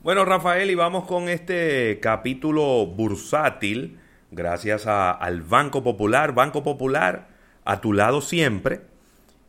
[0.00, 3.98] Bueno, Rafael, y vamos con este capítulo bursátil,
[4.30, 6.34] gracias al Banco Popular.
[6.34, 7.26] Banco Popular,
[7.64, 8.82] a tu lado siempre.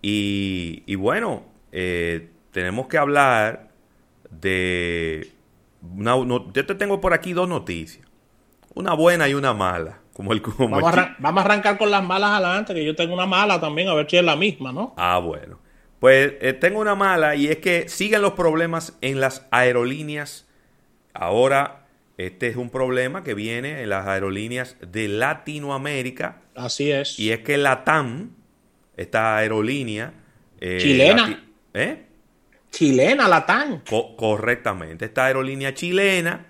[0.00, 3.68] Y, bueno, eh, tenemos que hablar
[4.30, 5.32] de...
[5.82, 8.06] yo te tengo por aquí dos noticias.
[8.74, 10.00] Una buena y una mala.
[10.14, 13.88] Como el, vamos, a, arrancar con las malas adelante, que yo tengo una mala también,
[13.88, 14.94] a ver si es la misma, ¿no?
[14.96, 15.58] Ah, bueno.
[16.00, 20.47] Pues eh, tengo una mala y es que siguen los problemas en las aerolíneas.
[21.18, 21.84] Ahora,
[22.16, 26.42] este es un problema que viene en las aerolíneas de Latinoamérica.
[26.54, 27.18] Así es.
[27.18, 28.36] Y es que la TAM,
[28.96, 30.12] esta aerolínea...
[30.60, 31.44] Eh, chilena.
[31.74, 32.04] ¿Eh?
[32.70, 33.82] Chilena, la TAM.
[34.16, 35.06] correctamente.
[35.06, 36.46] Esta aerolínea chilena,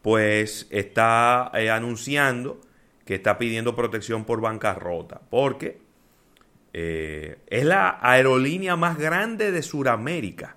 [0.00, 2.62] pues está eh, anunciando
[3.04, 5.20] que está pidiendo protección por bancarrota.
[5.28, 5.78] Porque
[6.72, 10.56] eh, es la aerolínea más grande de Sudamérica.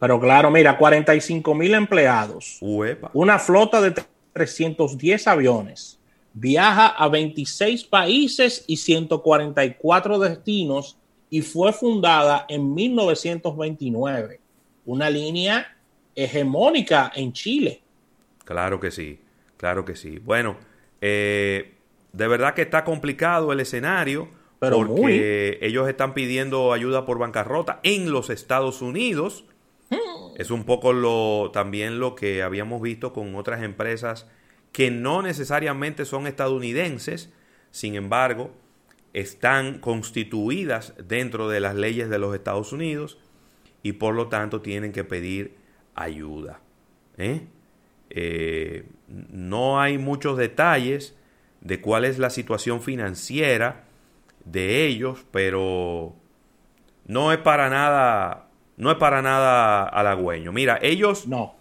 [0.00, 2.58] Pero claro, mira, 45 mil empleados,
[3.12, 3.94] una flota de
[4.32, 6.00] 310 aviones,
[6.32, 10.96] viaja a 26 países y 144 destinos
[11.28, 14.40] y fue fundada en 1929.
[14.86, 15.76] Una línea
[16.14, 17.82] hegemónica en Chile.
[18.46, 19.20] Claro que sí,
[19.58, 20.18] claro que sí.
[20.18, 20.56] Bueno,
[21.02, 21.74] eh,
[22.14, 28.10] de verdad que está complicado el escenario porque ellos están pidiendo ayuda por bancarrota en
[28.10, 29.44] los Estados Unidos.
[30.40, 34.26] Es un poco lo también lo que habíamos visto con otras empresas
[34.72, 37.30] que no necesariamente son estadounidenses,
[37.70, 38.50] sin embargo,
[39.12, 43.18] están constituidas dentro de las leyes de los Estados Unidos
[43.82, 45.56] y por lo tanto tienen que pedir
[45.94, 46.60] ayuda.
[47.18, 47.42] ¿eh?
[48.08, 51.18] Eh, no hay muchos detalles
[51.60, 53.84] de cuál es la situación financiera
[54.46, 56.16] de ellos, pero
[57.04, 58.48] no es para nada,
[58.80, 60.52] no es para nada halagüeño.
[60.52, 61.54] Mira, ellos, no,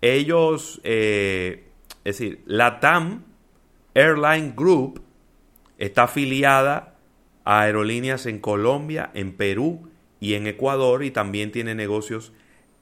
[0.00, 1.64] ellos, eh,
[2.04, 3.24] es decir, la TAM
[3.94, 5.02] Airline Group
[5.78, 6.94] está afiliada
[7.44, 12.32] a aerolíneas en Colombia, en Perú y en Ecuador y también tiene negocios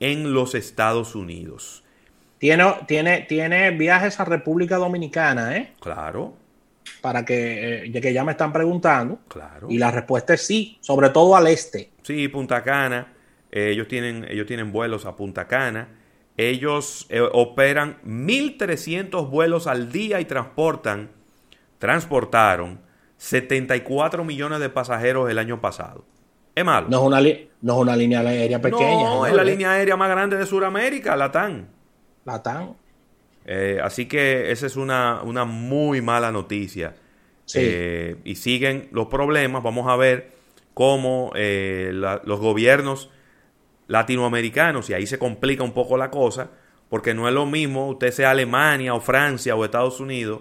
[0.00, 1.84] en los Estados Unidos.
[2.38, 5.72] Tiene, tiene, tiene viajes a República Dominicana, ¿eh?
[5.80, 6.42] Claro
[7.00, 9.20] para que, ya eh, que ya me están preguntando.
[9.28, 9.68] Claro.
[9.70, 11.90] Y la respuesta es sí, sobre todo al este.
[12.02, 13.11] Sí, Punta Cana.
[13.52, 15.88] Eh, ellos, tienen, ellos tienen vuelos a Punta Cana.
[16.36, 21.10] Ellos eh, operan 1.300 vuelos al día y transportan,
[21.78, 22.80] transportaron
[23.18, 26.04] 74 millones de pasajeros el año pasado.
[26.54, 26.88] Es malo.
[26.90, 27.20] No es una,
[27.60, 29.04] no es una línea aérea pequeña.
[29.04, 31.68] No, es la línea aérea más grande de Sudamérica, la TAN.
[32.24, 32.74] La TAN.
[33.44, 36.94] Eh, así que esa es una, muy mala noticia.
[37.54, 39.62] Eh, y siguen los problemas.
[39.62, 40.32] Vamos a ver
[40.74, 43.10] cómo eh, los gobiernos
[43.92, 46.50] latinoamericanos, y ahí se complica un poco la cosa,
[46.88, 50.40] porque no es lo mismo usted sea Alemania o Francia o Estados Unidos,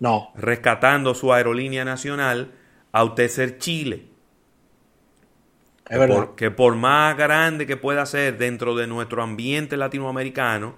[0.00, 0.32] no.
[0.34, 2.50] rescatando su aerolínea nacional,
[2.90, 4.06] a usted ser Chile.
[5.88, 6.34] Es verdad.
[6.36, 10.74] que por más grande que pueda ser dentro de nuestro ambiente latinoamericano,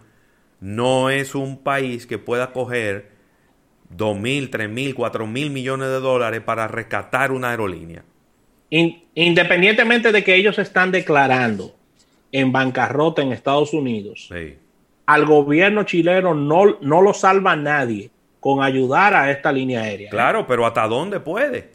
[0.60, 3.12] no es un país que pueda coger
[3.88, 8.04] dos mil, tres mil, cuatro mil millones de dólares para rescatar una aerolínea.
[8.68, 11.79] independientemente de que ellos están declarando
[12.32, 14.30] en bancarrota en Estados Unidos,
[15.06, 20.10] al gobierno chileno no, no lo salva nadie con ayudar a esta línea aérea.
[20.10, 21.72] Claro, pero ¿hasta dónde puede?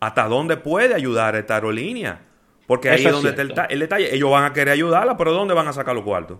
[0.00, 2.22] ¿Hasta dónde puede ayudar a esta aerolínea?
[2.66, 4.14] Porque ahí es donde está el, el, detalle.
[4.14, 6.38] Ellos van a querer ayudarla, pero ¿dónde van a sacar los cuartos?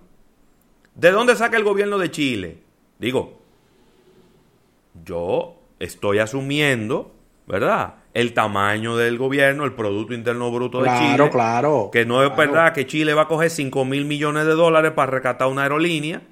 [0.94, 2.58] ¿De dónde saca el gobierno de Chile?
[2.98, 3.40] Digo,
[5.04, 7.12] yo estoy asumiendo,
[7.46, 7.94] ¿verdad?
[8.12, 11.14] El tamaño del gobierno, el Producto Interno Bruto de Chile.
[11.14, 11.90] Claro, claro.
[11.92, 15.12] Que no es verdad que Chile va a coger 5 mil millones de dólares para
[15.12, 16.22] rescatar una aerolínea,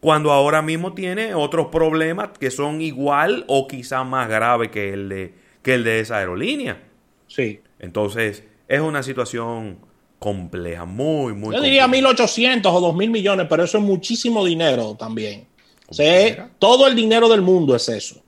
[0.00, 5.08] cuando ahora mismo tiene otros problemas que son igual o quizá más graves que el
[5.08, 6.82] de, que el de esa aerolínea.
[7.26, 7.60] Sí.
[7.78, 9.78] Entonces, es una situación
[10.18, 15.46] compleja, muy, muy Yo diría 1.800 o 2.000 millones, pero eso es muchísimo dinero también.
[15.88, 18.22] O sea, todo el dinero del mundo es eso.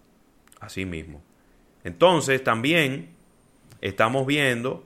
[0.60, 1.20] Así mismo.
[1.84, 3.10] Entonces, también
[3.80, 4.84] estamos viendo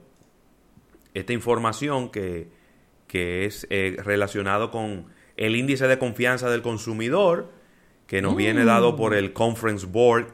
[1.15, 2.49] esta información que,
[3.07, 5.07] que es eh, relacionado con
[5.37, 7.53] el índice de confianza del consumidor,
[8.07, 8.67] que nos viene mm.
[8.67, 10.29] dado por el Conference Board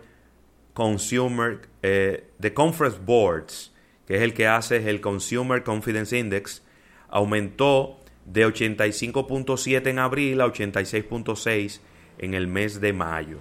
[0.75, 3.73] Consumer, eh, The Conference Boards,
[4.07, 6.63] que es el que hace el Consumer Confidence Index,
[7.09, 11.81] aumentó de 85.7 en abril a 86.6
[12.19, 13.39] en el mes de mayo.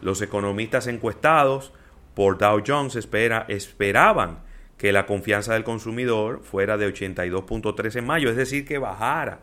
[0.00, 1.72] Los economistas encuestados
[2.14, 4.42] por Dow Jones espera, esperaban
[4.78, 9.40] que la confianza del consumidor fuera de 82.3 en mayo, es decir, que bajara.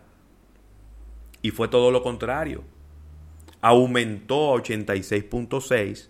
[1.41, 2.63] Y fue todo lo contrario.
[3.62, 6.09] Aumentó a 86.6,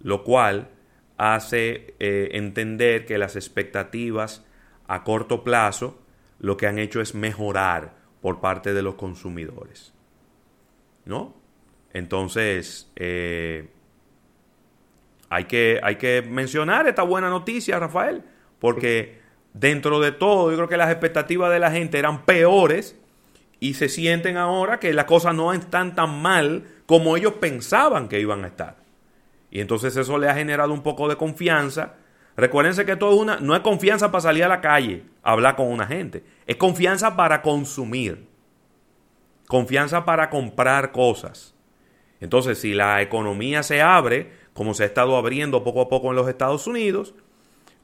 [0.00, 0.68] lo cual
[1.16, 4.44] hace eh, entender que las expectativas
[4.86, 5.98] a corto plazo
[6.38, 9.92] lo que han hecho es mejorar por parte de los consumidores.
[11.04, 11.34] ¿No?
[11.92, 13.68] Entonces, eh,
[15.30, 18.22] hay, que, hay que mencionar esta buena noticia, Rafael,
[18.58, 19.20] porque
[19.52, 22.96] dentro de todo, yo creo que las expectativas de la gente eran peores
[23.60, 28.20] y se sienten ahora que las cosas no están tan mal como ellos pensaban que
[28.20, 28.76] iban a estar.
[29.50, 31.94] Y entonces eso le ha generado un poco de confianza.
[32.36, 35.66] Recuérdense que todo una, no es confianza para salir a la calle a hablar con
[35.66, 38.28] una gente, es confianza para consumir,
[39.48, 41.54] confianza para comprar cosas.
[42.20, 46.16] Entonces, si la economía se abre, como se ha estado abriendo poco a poco en
[46.16, 47.14] los Estados Unidos,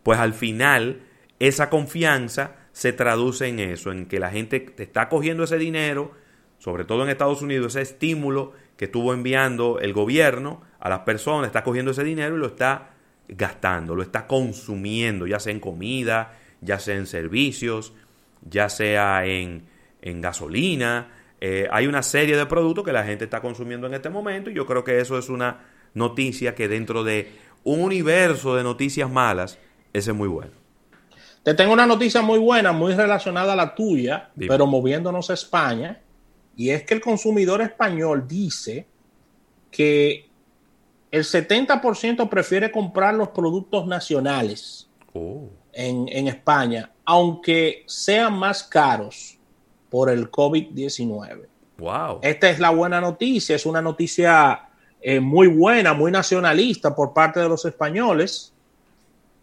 [0.02, 1.02] pues al final
[1.38, 6.10] esa confianza se traduce en eso, en que la gente te está cogiendo ese dinero,
[6.58, 11.46] sobre todo en Estados Unidos, ese estímulo que estuvo enviando el gobierno a las personas,
[11.46, 12.90] está cogiendo ese dinero y lo está
[13.28, 17.92] gastando, lo está consumiendo, ya sea en comida, ya sea en servicios,
[18.42, 19.62] ya sea en,
[20.02, 21.06] en gasolina.
[21.40, 24.54] Eh, hay una serie de productos que la gente está consumiendo en este momento y
[24.54, 27.32] yo creo que eso es una noticia que dentro de
[27.62, 29.58] un universo de noticias malas,
[29.92, 30.52] ese es muy bueno.
[31.42, 36.00] Te tengo una noticia muy buena, muy relacionada a la tuya, pero moviéndonos a España,
[36.56, 38.86] y es que el consumidor español dice
[39.70, 40.30] que
[41.10, 45.48] el 70% prefiere comprar los productos nacionales oh.
[45.72, 49.38] en, en España, aunque sean más caros
[49.90, 51.46] por el COVID-19.
[51.78, 52.20] Wow.
[52.22, 54.70] Esta es la buena noticia, es una noticia
[55.04, 58.54] eh, muy buena, muy nacionalista por parte de los españoles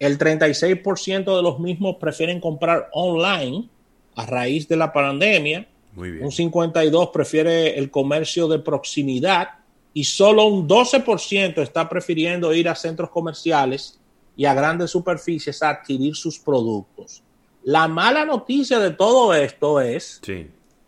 [0.01, 3.69] el 36% de los mismos prefieren comprar online
[4.15, 5.67] a raíz de la pandemia.
[5.95, 9.49] Un 52% prefiere el comercio de proximidad
[9.93, 13.99] y solo un 12% está prefiriendo ir a centros comerciales
[14.35, 17.21] y a grandes superficies a adquirir sus productos.
[17.63, 20.19] La mala noticia de todo esto es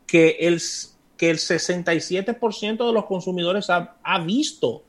[0.07, 0.59] que, el,
[1.23, 4.83] que el 67% de los consumidores ha, ha visto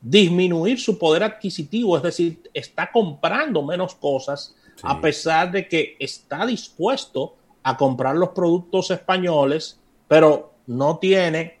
[0.00, 6.44] disminuir su poder adquisitivo, es decir, está comprando menos cosas a pesar de que está
[6.44, 9.78] dispuesto a comprar los productos españoles,
[10.08, 11.58] pero no tiene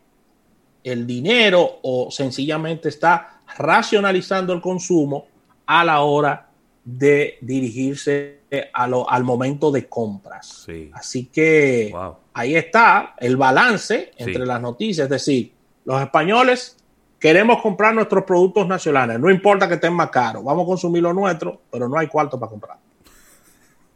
[0.82, 5.26] el dinero o sencillamente está racionalizando el consumo
[5.66, 6.48] a la hora
[6.84, 8.40] de dirigirse
[8.72, 10.66] al momento de compras.
[10.92, 11.92] Así que
[12.36, 15.52] ahí está el balance entre las noticias, es decir,
[15.84, 16.76] los españoles
[17.18, 21.14] Queremos comprar nuestros productos nacionales, no importa que estén más caros, vamos a consumir lo
[21.14, 22.76] nuestro, pero no hay cuarto para comprar.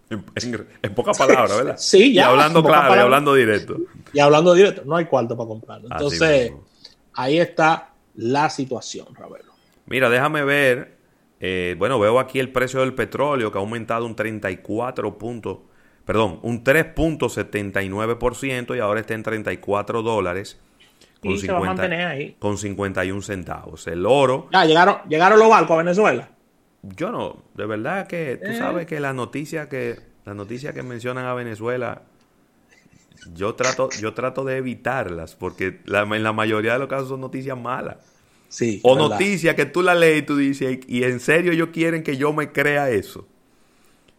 [0.08, 1.76] En, pocas palabras, ¿verdad?
[1.78, 2.22] Sí, ya.
[2.22, 3.76] Y hablando claro, y hablando directo.
[4.12, 5.80] Y hablando directo, no hay cuarto para comprar.
[5.82, 6.52] Entonces,
[7.12, 9.52] ahí está la situación, Ravelo.
[9.86, 10.98] Mira, déjame ver.
[11.38, 15.58] Eh, bueno, veo aquí el precio del petróleo que ha aumentado un 34 puntos,
[16.10, 20.58] perdón, un 3.79% y ahora está en 34 dólares
[21.22, 22.34] con, 50, ahí.
[22.40, 23.86] con 51 centavos.
[23.86, 24.48] El oro.
[24.52, 26.30] Ya, llegaron, llegaron los barcos a Venezuela.
[26.82, 28.58] Yo no, de verdad que tú eh.
[28.58, 32.02] sabes que las noticias que las noticias que mencionan a Venezuela
[33.32, 37.56] yo trato yo trato de evitarlas porque en la mayoría de los casos son noticias
[37.56, 37.98] malas.
[38.48, 42.02] Sí, o noticias que tú la lees y tú dices, y en serio ellos quieren
[42.02, 43.28] que yo me crea eso.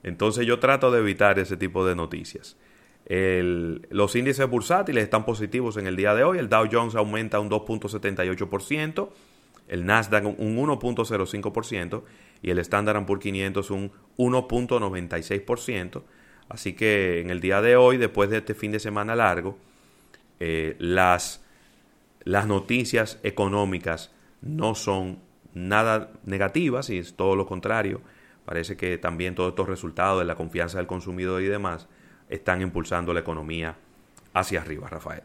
[0.03, 2.57] Entonces yo trato de evitar ese tipo de noticias
[3.09, 6.37] los índices bursátiles están positivos en el día de hoy.
[6.37, 9.09] El Dow Jones aumenta un 2.78%,
[9.67, 12.03] el Nasdaq un 1.05%
[12.41, 16.03] y el Standard Poor's 500 un 1.96%.
[16.49, 19.57] Así que en el día de hoy, después de este fin de semana largo,
[20.39, 21.43] eh, las,
[22.23, 25.19] las noticias económicas no son
[25.53, 28.01] nada negativas y es todo lo contrario.
[28.45, 31.87] Parece que también todos estos resultados de la confianza del consumidor y demás
[32.29, 33.75] están impulsando la economía
[34.33, 35.23] hacia arriba, Rafael.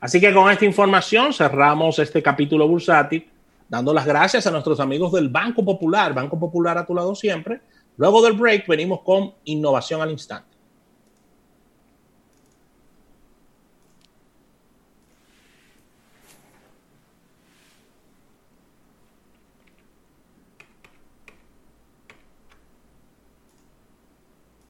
[0.00, 3.30] Así que con esta información cerramos este capítulo bursátil,
[3.68, 7.60] dando las gracias a nuestros amigos del Banco Popular, Banco Popular a tu lado siempre.
[7.96, 10.51] Luego del break venimos con innovación al instante.